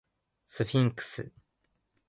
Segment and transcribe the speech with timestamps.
[0.47, 1.31] スフィンクス